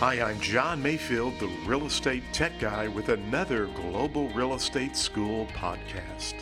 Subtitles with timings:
[0.00, 5.46] Hi, I'm John Mayfield, the real estate tech guy, with another Global Real Estate School
[5.46, 6.34] podcast.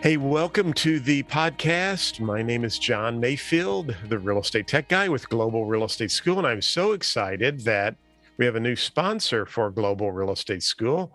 [0.00, 2.20] Hey, welcome to the podcast.
[2.20, 6.38] My name is John Mayfield, the real estate tech guy with Global Real Estate School,
[6.38, 7.96] and I'm so excited that
[8.38, 11.12] we have a new sponsor for Global Real Estate School.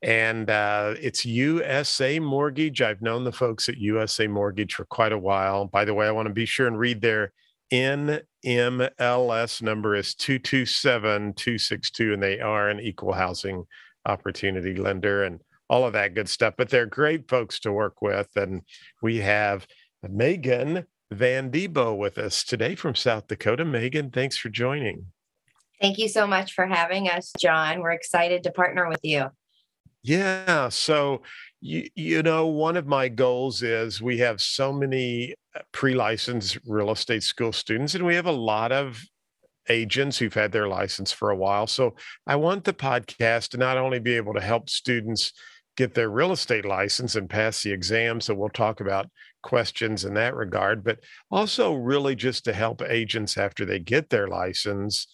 [0.00, 2.80] And uh, it's USA Mortgage.
[2.80, 5.66] I've known the folks at USA Mortgage for quite a while.
[5.66, 7.34] By the way, I want to be sure and read their
[8.44, 13.64] NMLS number is 227262, and they are an equal housing
[14.06, 16.54] opportunity lender and all of that good stuff.
[16.56, 18.28] But they're great folks to work with.
[18.36, 18.62] And
[19.02, 19.66] we have
[20.08, 23.64] Megan Van De Boe with us today from South Dakota.
[23.64, 25.06] Megan, thanks for joining.
[25.80, 27.80] Thank you so much for having us, John.
[27.80, 29.26] We're excited to partner with you.
[30.02, 30.68] Yeah.
[30.68, 31.22] So,
[31.64, 36.58] you, you know, one of my goals is we have so many uh, pre licensed
[36.66, 39.02] real estate school students, and we have a lot of
[39.70, 41.66] agents who've had their license for a while.
[41.66, 45.32] So, I want the podcast to not only be able to help students
[45.78, 48.20] get their real estate license and pass the exam.
[48.20, 49.08] So, we'll talk about
[49.42, 50.98] questions in that regard, but
[51.30, 55.06] also really just to help agents after they get their license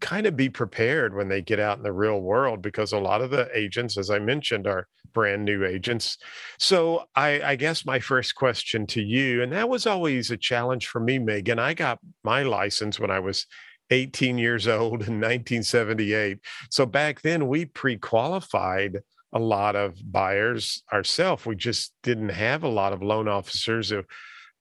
[0.00, 3.22] kind of be prepared when they get out in the real world because a lot
[3.22, 6.18] of the agents, as I mentioned, are brand new agents.
[6.58, 10.86] So I, I, guess my first question to you, and that was always a challenge
[10.86, 11.58] for me, Megan.
[11.58, 13.46] I got my license when I was
[13.90, 16.38] 18 years old in 1978.
[16.70, 19.00] So back then we pre-qualified
[19.32, 21.46] a lot of buyers ourselves.
[21.46, 24.04] We just didn't have a lot of loan officers who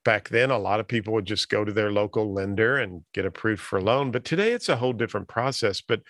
[0.06, 3.26] back then a lot of people would just go to their local lender and get
[3.26, 6.02] approved for a loan but today it's a whole different process but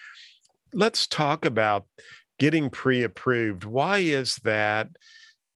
[0.74, 1.86] let's talk about
[2.40, 3.66] getting pre-approved.
[3.66, 4.88] Why is that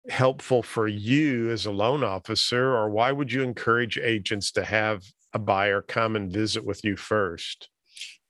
[0.09, 5.01] helpful for you as a loan officer or why would you encourage agents to have
[5.33, 7.69] a buyer come and visit with you first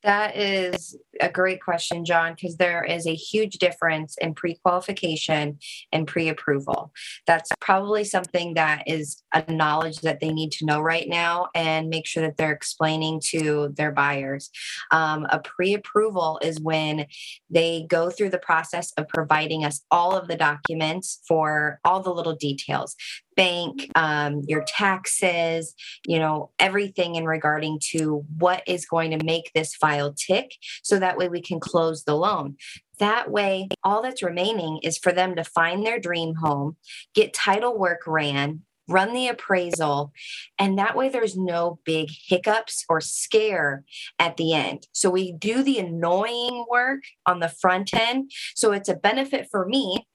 [0.03, 5.59] that is a great question, John, because there is a huge difference in pre qualification
[5.91, 6.91] and pre approval.
[7.25, 11.89] That's probably something that is a knowledge that they need to know right now and
[11.89, 14.49] make sure that they're explaining to their buyers.
[14.91, 17.05] Um, a pre approval is when
[17.49, 22.13] they go through the process of providing us all of the documents for all the
[22.13, 22.95] little details
[23.35, 25.73] bank, um, your taxes,
[26.05, 30.51] you know, everything in regarding to what is going to make this file tick.
[30.83, 32.57] So that way we can close the loan.
[32.99, 36.77] That way, all that's remaining is for them to find their dream home,
[37.13, 40.11] get title work ran, run the appraisal,
[40.59, 43.83] and that way there's no big hiccups or scare
[44.19, 44.87] at the end.
[44.91, 48.31] So we do the annoying work on the front end.
[48.55, 50.05] So it's a benefit for me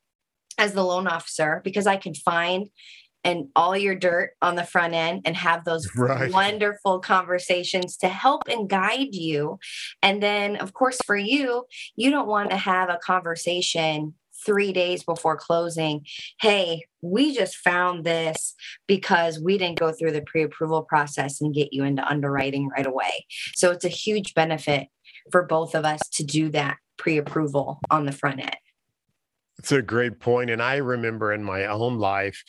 [0.58, 2.68] as the loan officer because I can find
[3.28, 6.32] and all your dirt on the front end and have those right.
[6.32, 9.58] wonderful conversations to help and guide you.
[10.02, 14.14] And then, of course, for you, you don't want to have a conversation
[14.46, 16.00] three days before closing
[16.40, 18.54] hey we just found this
[18.86, 23.26] because we didn't go through the pre-approval process and get you into underwriting right away
[23.56, 24.86] so it's a huge benefit
[25.32, 28.56] for both of us to do that pre-approval on the front end
[29.58, 32.44] it's a great point and i remember in my own life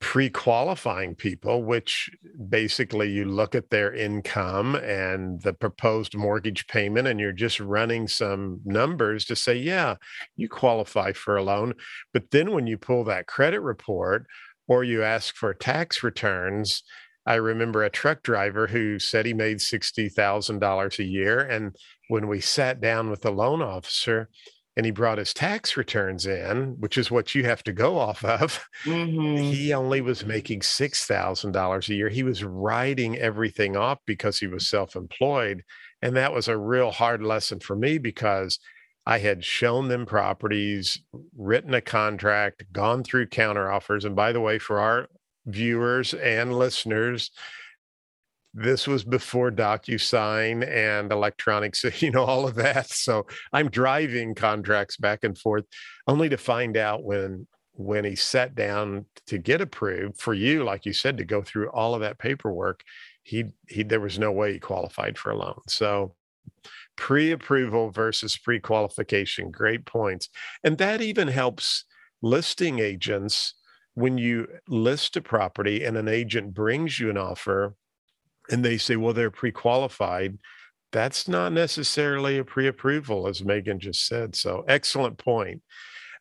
[0.00, 2.10] pre-qualifying people which
[2.48, 8.06] basically you look at their income and the proposed mortgage payment and you're just running
[8.06, 9.96] some numbers to say yeah
[10.36, 11.74] you qualify for a loan
[12.12, 14.26] but then when you pull that credit report
[14.68, 16.82] or you ask for tax returns
[17.28, 21.40] I remember a truck driver who said he made $60,000 a year.
[21.40, 21.76] And
[22.08, 24.30] when we sat down with the loan officer,
[24.78, 28.24] and he brought his tax returns in, which is what you have to go off
[28.24, 28.64] of.
[28.84, 29.36] Mm-hmm.
[29.38, 32.08] He only was making $6,000 a year.
[32.08, 35.64] He was writing everything off because he was self employed.
[36.00, 38.60] And that was a real hard lesson for me because
[39.04, 41.02] I had shown them properties,
[41.36, 44.04] written a contract, gone through counter offers.
[44.04, 45.08] And by the way, for our
[45.44, 47.32] viewers and listeners,
[48.54, 52.88] this was before DocuSign and electronics, you know, all of that.
[52.90, 55.64] So I'm driving contracts back and forth
[56.06, 60.84] only to find out when when he sat down to get approved for you, like
[60.84, 62.82] you said, to go through all of that paperwork,
[63.22, 65.60] he he there was no way he qualified for a loan.
[65.68, 66.16] So
[66.96, 70.28] pre-approval versus pre-qualification, great points.
[70.64, 71.84] And that even helps
[72.20, 73.54] listing agents
[73.94, 77.74] when you list a property and an agent brings you an offer
[78.50, 80.38] and they say, well, they're pre qualified.
[80.90, 84.34] That's not necessarily a pre approval, as Megan just said.
[84.34, 85.62] So, excellent point.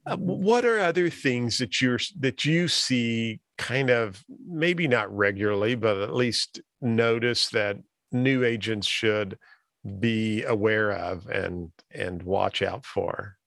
[0.06, 0.44] Uh, mm-hmm.
[0.44, 5.98] what are other things that you're that you see kind of maybe not regularly but
[5.98, 7.76] at least notice that
[8.12, 9.38] new agents should
[10.00, 13.38] be aware of and and watch out for?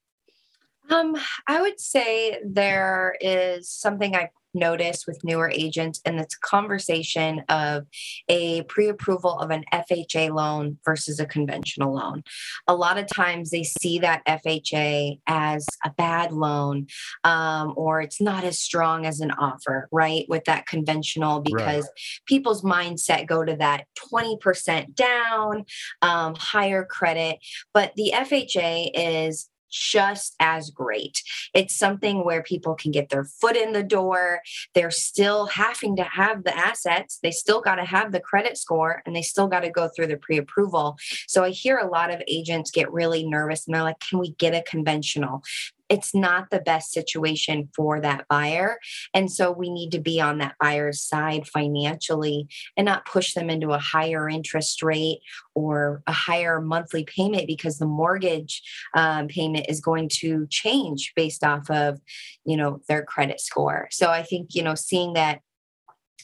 [0.90, 1.16] Um,
[1.46, 7.86] I would say there is something I notice with newer agents and it's conversation of
[8.28, 12.22] a pre-approval of an FHA loan versus a conventional loan.
[12.66, 16.86] A lot of times they see that FHA as a bad loan
[17.24, 20.24] um, or it's not as strong as an offer, right?
[20.28, 22.24] With that conventional because right.
[22.26, 25.64] people's mindset go to that 20% down,
[26.02, 27.38] um, higher credit.
[27.74, 31.22] But the FHA is just as great.
[31.54, 34.40] It's something where people can get their foot in the door.
[34.74, 37.18] They're still having to have the assets.
[37.22, 40.08] They still got to have the credit score and they still got to go through
[40.08, 40.96] the pre approval.
[41.26, 44.32] So I hear a lot of agents get really nervous and they're like, can we
[44.32, 45.42] get a conventional?
[45.90, 48.78] It's not the best situation for that buyer.
[49.12, 53.50] And so we need to be on that buyer's side financially and not push them
[53.50, 55.18] into a higher interest rate
[55.54, 58.62] or a higher monthly payment because the mortgage
[58.94, 62.00] um, payment is going to change based off of,
[62.44, 63.88] you know, their credit score.
[63.90, 65.40] So I think, you know, seeing that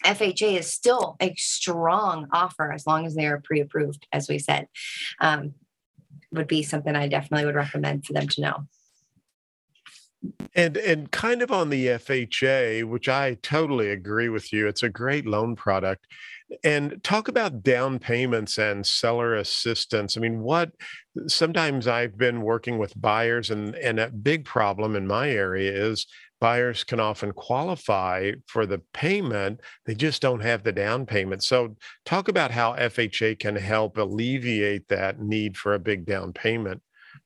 [0.05, 4.39] FHA is still a strong offer as long as they are pre approved, as we
[4.39, 4.69] said,
[5.21, 5.55] um,
[6.31, 8.67] would be something I definitely would recommend for them to know.
[10.55, 14.67] And and kind of on the FHA, which I totally agree with you.
[14.67, 16.07] It's a great loan product.
[16.63, 20.17] And talk about down payments and seller assistance.
[20.17, 20.71] I mean, what
[21.27, 26.07] sometimes I've been working with buyers and and a big problem in my area is
[26.41, 31.75] buyers can often qualify for the payment they just don't have the down payment so
[32.05, 36.83] talk about how fha can help alleviate that need for a big down payment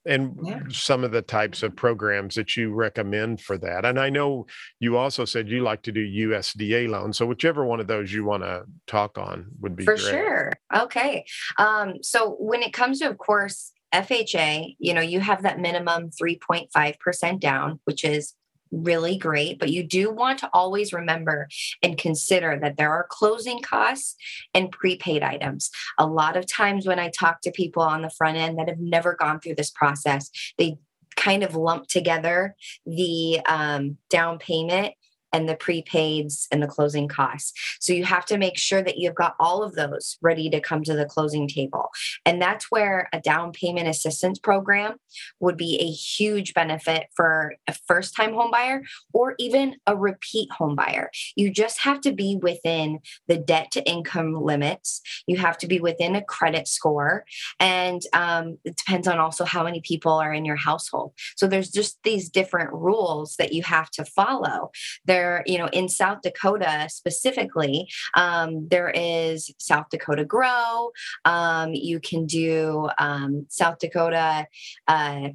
[0.07, 0.61] and yeah.
[0.71, 3.85] some of the types of programs that you recommend for that.
[3.85, 4.47] And I know
[4.79, 7.19] you also said you like to do USDA loans.
[7.19, 10.11] So whichever one of those you want to talk on would be for great.
[10.11, 10.53] sure.
[10.75, 11.25] Okay.
[11.59, 16.11] Um, so when it comes to, of course, FHA, you know, you have that minimum
[16.11, 18.35] 3.5% down, which is
[18.71, 21.49] really great, but you do want to always remember
[21.83, 24.17] and consider that there are closing costs
[24.55, 25.71] and prepaid items.
[25.99, 28.81] A lot of times when I talk to people on the front end that have
[28.81, 30.79] never gone through this process, they
[31.17, 32.55] kind of lump together
[32.87, 34.95] the um, down payment
[35.33, 37.53] and the prepaids and the closing costs.
[37.81, 40.83] So you have to make sure that you've got all of those ready to come
[40.85, 41.91] to the closing table.
[42.25, 44.97] And that's where a down payment assistance program
[45.39, 48.83] would be a huge benefit for a first time home buyer
[49.13, 51.11] or even a repeat home buyer.
[51.37, 55.01] You just have to be within the debt to income limits.
[55.27, 57.25] You have to be within a credit score.
[57.59, 61.13] And um, it depends on also how many people are in your household.
[61.37, 64.71] So there's just these different rules that you have to follow.
[65.05, 70.91] There there, you know, in South Dakota specifically, um, there is South Dakota Grow.
[71.25, 74.47] Um, you can do um, South Dakota.
[74.89, 75.31] Uh,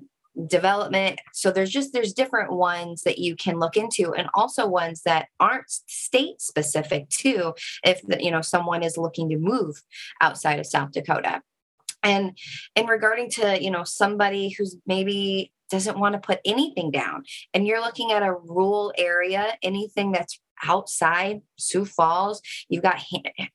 [0.48, 5.02] development so there's just there's different ones that you can look into and also ones
[5.06, 7.54] that aren't state specific too
[7.86, 9.82] if the, you know someone is looking to move
[10.20, 11.42] outside of south dakota
[12.04, 12.38] and
[12.76, 17.24] in regarding to you know somebody who's maybe doesn't want to put anything down.
[17.54, 23.02] And you're looking at a rural area, anything that's outside Sioux Falls, you've got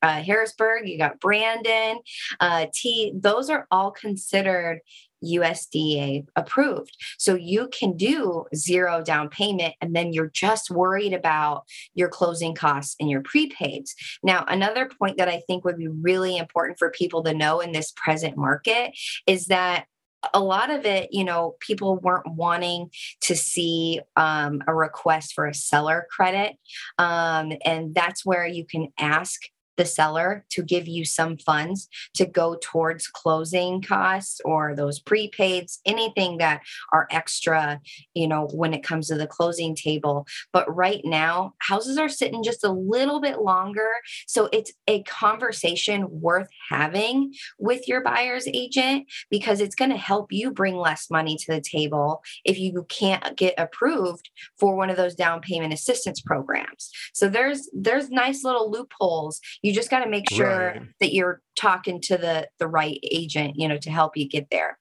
[0.01, 1.99] uh, Harrisburg, you got Brandon,
[2.39, 3.13] uh, Tea.
[3.15, 4.81] Those are all considered
[5.23, 6.97] USDA approved.
[7.17, 11.63] So you can do zero down payment and then you're just worried about
[11.93, 13.91] your closing costs and your prepaids.
[14.23, 17.71] Now, another point that I think would be really important for people to know in
[17.71, 19.85] this present market is that
[20.33, 25.47] a lot of it, you know, people weren't wanting to see um, a request for
[25.47, 26.57] a seller credit.
[26.97, 29.41] Um, and that's where you can ask
[29.77, 35.79] the seller to give you some funds to go towards closing costs or those prepaids,
[35.85, 36.61] anything that
[36.93, 37.79] are extra,
[38.13, 40.27] you know, when it comes to the closing table.
[40.51, 43.89] But right now, houses are sitting just a little bit longer.
[44.27, 50.31] So it's a conversation worth having with your buyer's agent because it's going to help
[50.31, 54.97] you bring less money to the table if you can't get approved for one of
[54.97, 56.91] those down payment assistance programs.
[57.13, 59.39] So there's there's nice little loopholes.
[59.61, 60.81] You just got to make sure right.
[60.99, 64.77] that you're talking to the the right agent you know to help you get there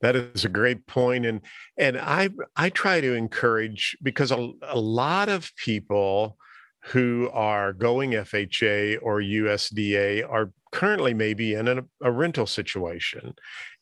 [0.00, 1.40] that is a great point and
[1.76, 6.36] and i i try to encourage because a, a lot of people
[6.84, 13.34] who are going fha or usda are currently maybe in a, a rental situation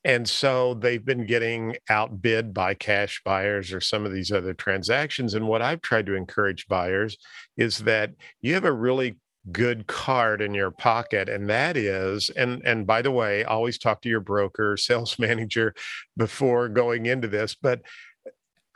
[0.04, 5.34] and so they've been getting outbid by cash buyers or some of these other transactions.
[5.34, 7.18] And what I've tried to encourage buyers
[7.56, 9.16] is that you have a really
[9.52, 14.02] good card in your pocket and that is and and by the way always talk
[14.02, 15.74] to your broker sales manager
[16.16, 17.80] before going into this but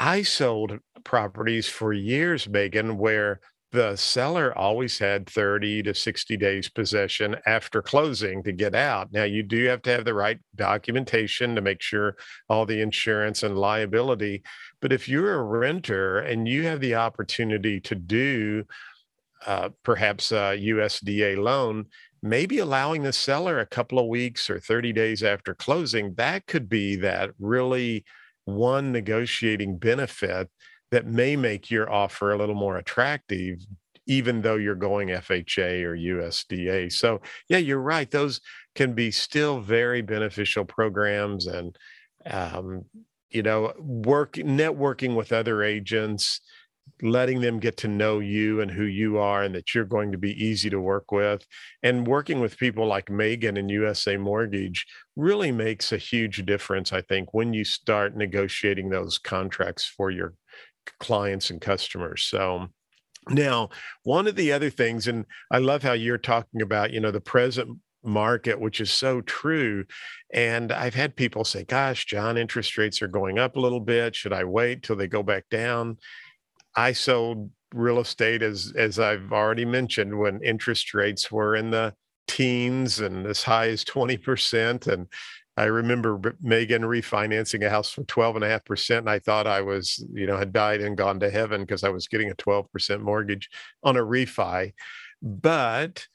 [0.00, 3.40] i sold properties for years megan where
[3.73, 9.11] the seller always had 30 to 60 days possession after closing to get out.
[9.12, 12.16] Now, you do have to have the right documentation to make sure
[12.50, 14.42] all the insurance and liability.
[14.83, 18.64] But if you're a renter and you have the opportunity to do
[19.46, 21.87] uh, perhaps a USDA loan,
[22.22, 26.68] maybe allowing the seller a couple of weeks or 30 days after closing, that could
[26.68, 28.04] be that really
[28.44, 30.49] one negotiating benefit
[30.90, 33.58] that may make your offer a little more attractive
[34.06, 36.92] even though you're going FHA or USDA.
[36.92, 38.11] So, yeah, you're right.
[38.11, 38.40] Those
[38.75, 41.78] can be still very beneficial programs and
[42.26, 42.84] um,
[43.32, 46.40] you know, work networking with other agents,
[47.02, 50.18] letting them get to know you and who you are and that you're going to
[50.18, 51.44] be easy to work with
[51.82, 54.86] and working with people like Megan and USA Mortgage
[55.16, 60.34] really makes a huge difference I think when you start negotiating those contracts for your
[61.00, 62.24] clients and customers.
[62.24, 62.68] So
[63.28, 63.70] now,
[64.02, 67.20] one of the other things, and I love how you're talking about, you know, the
[67.20, 69.84] present market, which is so true.
[70.32, 74.16] And I've had people say, gosh, John, interest rates are going up a little bit.
[74.16, 75.98] Should I wait till they go back down?
[76.76, 81.95] I sold real estate as as I've already mentioned when interest rates were in the
[82.29, 85.07] teens and as high as 20% and
[85.57, 89.00] I remember Megan refinancing a house for 12 and a half percent.
[89.00, 91.91] And I thought I was, you know, had died and gone to heaven because I
[91.91, 93.50] was getting a 12% mortgage
[93.83, 94.73] on a refi.
[95.21, 96.07] But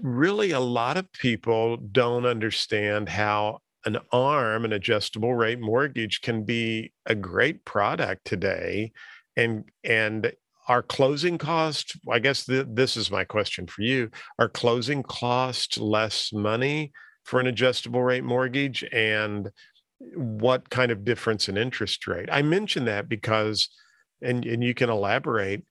[0.00, 6.42] really, a lot of people don't understand how an arm, an adjustable rate mortgage can
[6.42, 8.90] be a great product today.
[9.36, 10.32] And, and
[10.68, 14.10] our closing cost, I guess th- this is my question for you.
[14.38, 16.92] Are closing cost less money
[17.24, 19.50] for an adjustable rate mortgage and
[20.14, 22.28] what kind of difference in interest rate.
[22.30, 23.68] I mention that because,
[24.22, 25.64] and, and you can elaborate,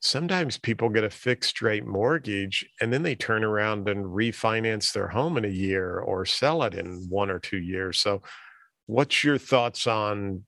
[0.00, 5.08] sometimes people get a fixed rate mortgage and then they turn around and refinance their
[5.08, 7.98] home in a year or sell it in one or two years.
[8.00, 8.22] So,
[8.86, 10.44] what's your thoughts on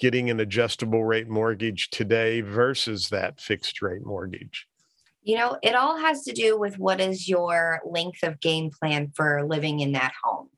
[0.00, 4.66] getting an adjustable rate mortgage today versus that fixed rate mortgage?
[5.22, 9.12] You know, it all has to do with what is your length of game plan
[9.14, 10.48] for living in that home.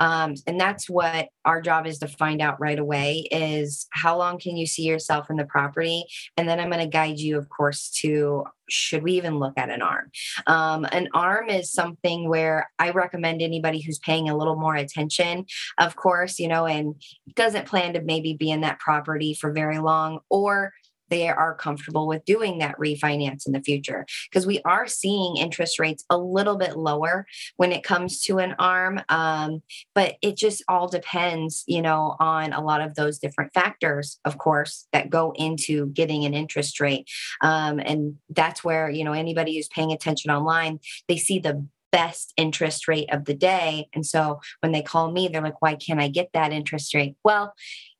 [0.00, 4.38] Um, and that's what our job is to find out right away is how long
[4.38, 6.04] can you see yourself in the property?
[6.36, 9.70] And then I'm going to guide you, of course, to should we even look at
[9.70, 10.10] an arm?
[10.46, 15.44] Um, an arm is something where I recommend anybody who's paying a little more attention,
[15.78, 16.94] of course, you know, and
[17.34, 20.72] doesn't plan to maybe be in that property for very long or
[21.12, 25.78] they are comfortable with doing that refinance in the future because we are seeing interest
[25.78, 27.26] rates a little bit lower
[27.58, 29.62] when it comes to an arm um,
[29.94, 34.38] but it just all depends you know on a lot of those different factors of
[34.38, 37.06] course that go into getting an interest rate
[37.42, 42.32] um, and that's where you know anybody who's paying attention online they see the best
[42.38, 43.86] interest rate of the day.
[43.92, 47.16] And so when they call me, they're like, why can't I get that interest rate?
[47.22, 47.52] Well,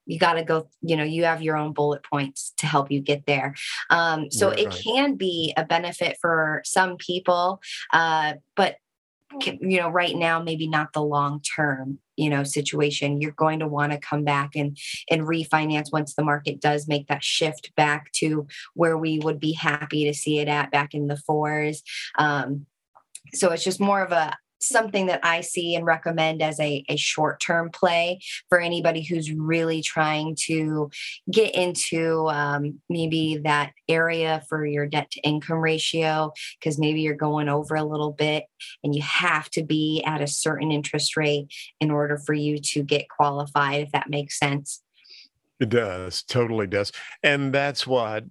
[0.07, 3.01] you got to go you know you have your own bullet points to help you
[3.01, 3.55] get there.
[3.91, 4.83] Um, so it right.
[4.85, 7.61] can be a benefit for some people
[7.93, 8.77] uh, but
[9.41, 13.21] you know right now maybe not the long term you know situation.
[13.21, 14.77] You're going to want to come back and
[15.11, 19.53] and refinance once the market does make that shift back to where we would be
[19.53, 21.83] happy to see it at back in the fours.
[22.19, 22.67] Um,
[23.35, 26.97] so it's just more of a something that I see and recommend as a, a
[26.97, 30.91] short term play for anybody who's really trying to
[31.31, 37.15] get into um, maybe that area for your debt to income ratio, because maybe you're
[37.15, 38.45] going over a little bit
[38.83, 42.83] and you have to be at a certain interest rate in order for you to
[42.83, 44.83] get qualified, if that makes sense.
[45.61, 46.93] It does, totally does.
[47.23, 48.25] And that's what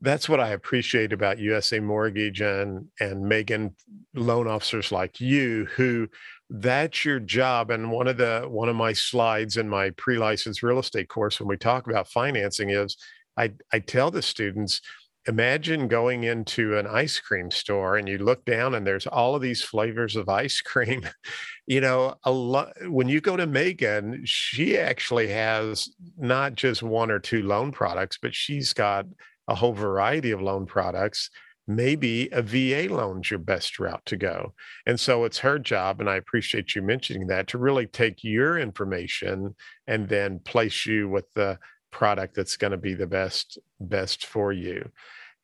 [0.00, 3.74] that's what I appreciate about USA Mortgage and and Megan
[4.14, 6.08] loan officers like you who
[6.50, 7.70] that's your job.
[7.70, 11.48] And one of the one of my slides in my pre-licensed real estate course when
[11.48, 12.96] we talk about financing is
[13.36, 14.80] I I tell the students
[15.26, 19.40] imagine going into an ice cream store and you look down and there's all of
[19.40, 21.08] these flavors of ice cream.
[21.66, 27.10] You know a lot when you go to megan she actually has not just one
[27.10, 29.06] or two loan products but she's got
[29.48, 31.30] a whole variety of loan products,
[31.66, 34.54] maybe a VA loan's your best route to go.
[34.86, 38.58] And so it's her job, and I appreciate you mentioning that, to really take your
[38.58, 39.54] information
[39.86, 41.58] and then place you with the
[41.90, 44.90] product that's going to be the best best for you.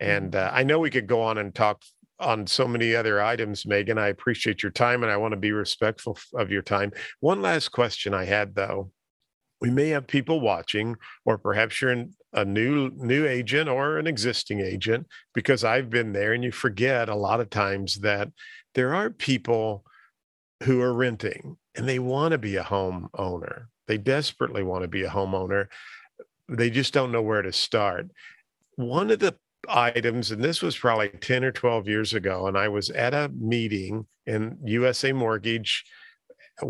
[0.00, 0.54] And mm-hmm.
[0.54, 1.83] uh, I know we could go on and talk
[2.19, 3.99] on so many other items, Megan.
[3.99, 6.92] I appreciate your time and I want to be respectful of your time.
[7.21, 8.90] One last question I had though.
[9.61, 14.60] We may have people watching, or perhaps you're a new new agent or an existing
[14.60, 18.28] agent, because I've been there and you forget a lot of times that
[18.75, 19.84] there are people
[20.64, 23.68] who are renting and they want to be a home owner.
[23.87, 25.66] They desperately want to be a homeowner.
[26.49, 28.10] They just don't know where to start.
[28.76, 29.37] One of the
[29.68, 33.30] items, and this was probably 10 or 12 years ago, and I was at a
[33.37, 35.84] meeting in USA Mortgage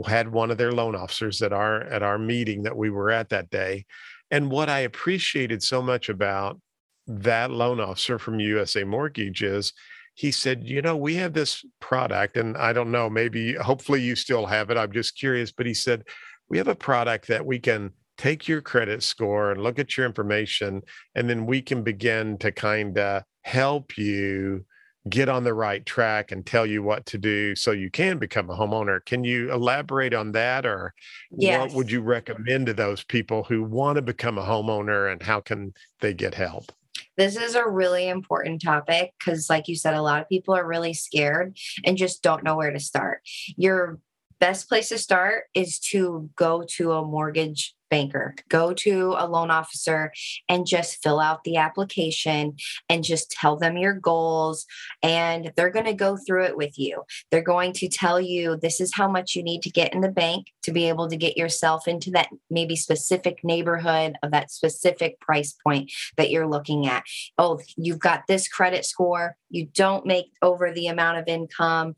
[0.07, 3.29] had one of their loan officers at our at our meeting that we were at
[3.31, 3.85] that day
[4.31, 6.61] and what i appreciated so much about
[7.07, 9.73] that loan officer from usa mortgage is
[10.15, 14.15] he said you know we have this product and i don't know maybe hopefully you
[14.15, 16.05] still have it i'm just curious but he said
[16.49, 20.05] we have a product that we can take your credit score and look at your
[20.05, 20.83] information,
[21.15, 24.63] and then we can begin to kind of help you
[25.09, 28.51] get on the right track and tell you what to do so you can become
[28.51, 29.05] a homeowner.
[29.05, 30.95] Can you elaborate on that or
[31.31, 31.61] yes.
[31.61, 35.41] what would you recommend to those people who want to become a homeowner and how
[35.41, 36.73] can they get help?
[37.17, 40.67] This is a really important topic because, like you said, a lot of people are
[40.67, 43.23] really scared and just don't know where to start.
[43.57, 44.01] Your
[44.39, 49.51] best place to start is to go to a mortgage banker, go to a loan
[49.51, 50.13] officer
[50.49, 52.57] and just fill out the application
[52.89, 54.67] and just tell them your goals.
[55.03, 57.03] And they're going to go through it with you.
[57.31, 60.09] They're going to tell you this is how much you need to get in the
[60.09, 65.21] bank to be able to get yourself into that maybe specific neighborhood of that specific
[65.21, 67.03] price point that you're looking at.
[67.37, 69.37] Oh, you've got this credit score.
[69.51, 71.95] You don't make over the amount of income.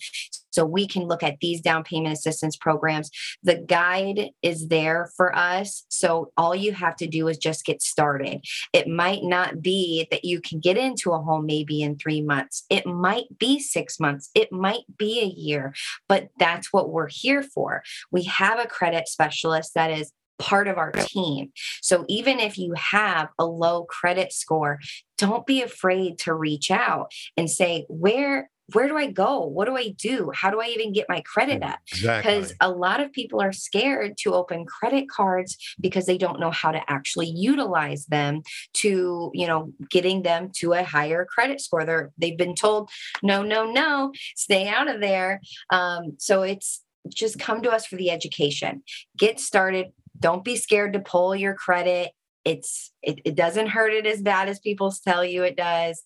[0.52, 3.10] So we can look at these down payment assistance programs.
[3.42, 5.84] The guide is there for us.
[5.88, 8.44] So all you have to do is just get started.
[8.72, 12.64] It might not be that you can get into a home maybe in three months,
[12.70, 15.74] it might be six months, it might be a year,
[16.08, 17.82] but that's what we're here for.
[18.10, 21.52] We have a credit specialist that is part of our team.
[21.80, 24.80] So even if you have a low credit score,
[25.18, 29.40] don't be afraid to reach out and say, where where do I go?
[29.40, 30.30] What do I do?
[30.34, 31.80] How do I even get my credit up?
[31.90, 32.32] Exactly.
[32.32, 36.50] Because a lot of people are scared to open credit cards because they don't know
[36.50, 38.42] how to actually utilize them
[38.74, 41.84] to, you know, getting them to a higher credit score.
[41.84, 42.90] They're they've been told,
[43.22, 45.40] no, no, no, stay out of there.
[45.70, 48.82] Um, so it's just come to us for the education.
[49.16, 49.88] Get started.
[50.22, 52.12] Don't be scared to pull your credit
[52.44, 56.02] it's it, it doesn't hurt it as bad as people tell you it does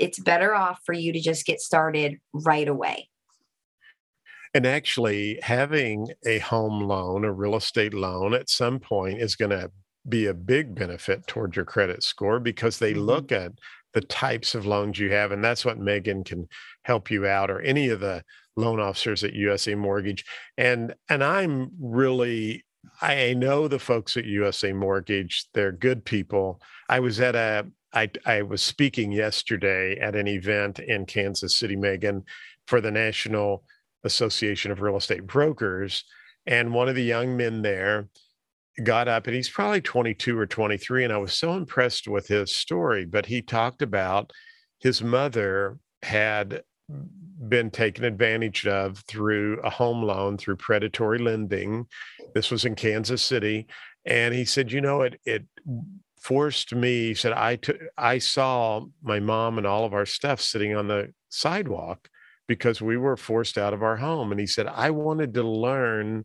[0.00, 3.08] it's better off for you to just get started right away.
[4.54, 9.50] And actually, having a home loan, a real estate loan at some point is going
[9.50, 9.70] to
[10.08, 13.02] be a big benefit toward your credit score because they mm-hmm.
[13.02, 13.52] look at
[13.92, 15.30] the types of loans you have.
[15.30, 16.48] And that's what Megan can
[16.82, 18.24] help you out, or any of the
[18.56, 20.24] loan officers at USA Mortgage.
[20.56, 22.64] And and I'm really
[23.00, 26.60] I know the folks at USA Mortgage, they're good people.
[26.88, 31.74] I was at a I, I was speaking yesterday at an event in Kansas City,
[31.74, 32.24] Megan,
[32.66, 33.64] for the National
[34.04, 36.04] Association of Real Estate Brokers.
[36.46, 38.08] And one of the young men there
[38.84, 41.04] got up, and he's probably 22 or 23.
[41.04, 43.04] And I was so impressed with his story.
[43.04, 44.30] But he talked about
[44.78, 46.62] his mother had
[47.48, 51.86] been taken advantage of through a home loan through predatory lending.
[52.34, 53.66] This was in Kansas City.
[54.04, 55.44] And he said, you know, it it
[56.20, 60.38] forced me he said i took i saw my mom and all of our stuff
[60.38, 62.10] sitting on the sidewalk
[62.46, 66.22] because we were forced out of our home and he said i wanted to learn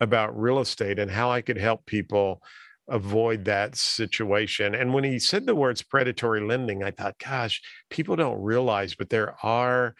[0.00, 2.40] about real estate and how i could help people
[2.88, 8.16] avoid that situation and when he said the words predatory lending i thought gosh people
[8.16, 9.94] don't realize but there are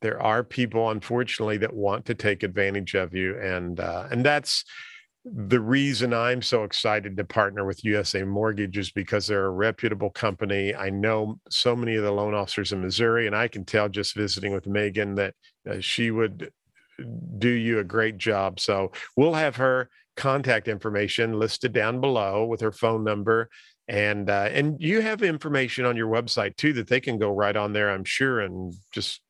[0.00, 4.64] there are people unfortunately that want to take advantage of you and uh, and that's
[5.24, 10.10] the reason I'm so excited to partner with USA Mortgage is because they're a reputable
[10.10, 10.74] company.
[10.74, 14.14] I know so many of the loan officers in Missouri, and I can tell just
[14.14, 15.34] visiting with Megan that
[15.68, 16.52] uh, she would
[17.38, 18.60] do you a great job.
[18.60, 23.48] So we'll have her contact information listed down below with her phone number.
[23.86, 27.54] And uh, and you have information on your website too that they can go right
[27.54, 29.20] on there, I'm sure, and just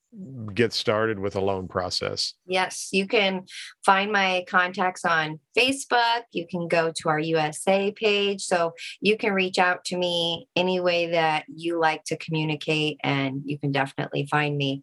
[0.52, 2.34] get started with a loan process?
[2.46, 3.44] Yes, you can
[3.84, 6.22] find my contacts on Facebook.
[6.32, 8.42] You can go to our USA page.
[8.42, 13.42] So you can reach out to me any way that you like to communicate, and
[13.44, 14.82] you can definitely find me.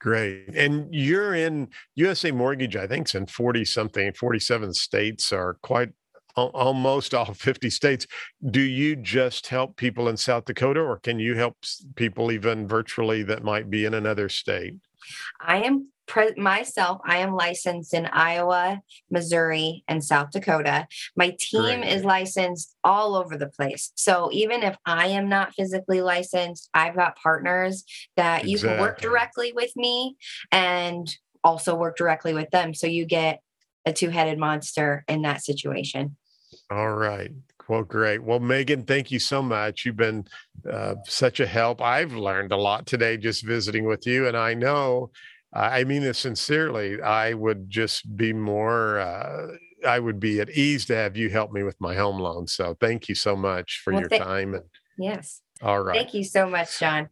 [0.00, 0.54] Great.
[0.54, 5.90] And you're in USA Mortgage, I think it's in 40 something, 47 states are quite
[6.36, 8.06] almost all 50 states.
[8.50, 11.56] Do you just help people in South Dakota, or can you help
[11.94, 14.74] people even virtually that might be in another state?
[15.40, 20.86] I am pre- myself, I am licensed in Iowa, Missouri, and South Dakota.
[21.16, 21.92] My team Great.
[21.92, 23.92] is licensed all over the place.
[23.94, 27.84] So even if I am not physically licensed, I've got partners
[28.16, 28.52] that exactly.
[28.52, 30.16] you can work directly with me
[30.52, 31.14] and
[31.44, 32.74] also work directly with them.
[32.74, 33.40] So you get
[33.84, 36.16] a two headed monster in that situation.
[36.70, 37.30] All right.
[37.68, 38.22] Well, great.
[38.22, 39.84] Well, Megan, thank you so much.
[39.84, 40.26] You've been
[40.70, 41.82] uh, such a help.
[41.82, 44.28] I've learned a lot today just visiting with you.
[44.28, 45.10] And I know
[45.56, 47.00] I mean this sincerely.
[47.00, 49.48] I would just be more, uh,
[49.86, 52.46] I would be at ease to have you help me with my home loan.
[52.46, 54.54] So thank you so much for well, your th- time.
[54.54, 54.64] And,
[54.98, 55.40] yes.
[55.62, 55.96] All right.
[55.96, 57.08] Thank you so much, John.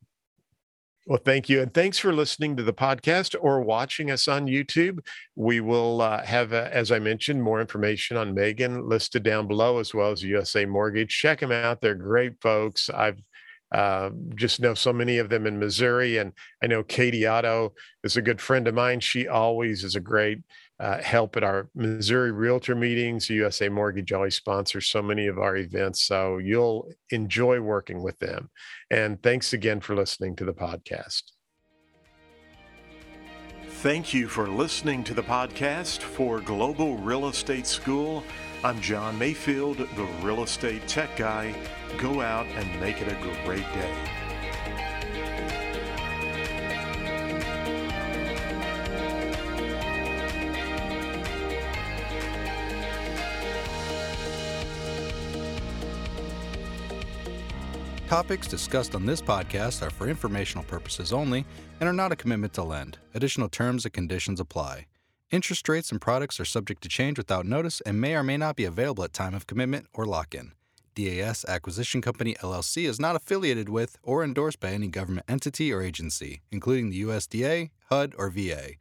[1.07, 1.61] Well, thank you.
[1.61, 5.00] And thanks for listening to the podcast or watching us on YouTube.
[5.37, 9.78] We will uh, have, uh, as I mentioned, more information on Megan listed down below,
[9.78, 11.11] as well as USA Mortgage.
[11.11, 11.83] Check them out.
[11.83, 12.88] They're great folks.
[12.88, 13.20] I've
[13.74, 16.18] uh, just know so many of them in Missouri.
[16.18, 16.32] And
[16.62, 17.72] I know Katie Otto
[18.04, 19.00] is a good friend of mine.
[19.00, 20.38] She always is a great
[20.78, 23.28] uh, help at our Missouri Realtor meetings.
[23.28, 26.04] USA Mortgage always sponsors so many of our events.
[26.04, 28.48] So you'll enjoy working with them.
[28.92, 31.22] And thanks again for listening to the podcast.
[33.66, 38.22] Thank you for listening to the podcast for Global Real Estate School.
[38.64, 41.55] I'm John Mayfield, the real estate tech guy.
[41.98, 43.94] Go out and make it a great day.
[58.09, 61.44] Topics discussed on this podcast are for informational purposes only
[61.81, 62.96] and are not a commitment to lend.
[63.12, 64.87] Additional terms and conditions apply.
[65.30, 68.56] Interest rates and products are subject to change without notice and may or may not
[68.56, 70.52] be available at time of commitment or lock-in.
[70.94, 75.82] DAS Acquisition Company LLC is not affiliated with or endorsed by any government entity or
[75.82, 78.74] agency, including the USDA, HUD, or VA.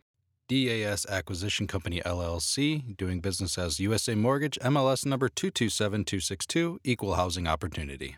[0.47, 8.17] DAS Acquisition Company LLC, doing business as USA Mortgage, NMLS number 227262, Equal Housing Opportunity.